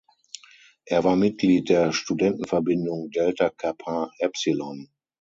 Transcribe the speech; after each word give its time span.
Er 0.85 1.03
war 1.03 1.15
Mitglied 1.15 1.69
der 1.69 1.93
Studentenverbindung 1.93 3.11
Delta 3.11 3.51
Kappa 3.51 4.09
Epsilon. 4.17 4.89